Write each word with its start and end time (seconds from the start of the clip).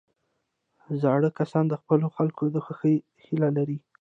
زاړه 1.01 1.29
کسان 1.39 1.65
د 1.69 1.73
خپلو 1.81 2.07
خلکو 2.15 2.43
د 2.51 2.57
خوښۍ 2.65 2.95
هیله 3.25 3.49
لري 3.57 3.77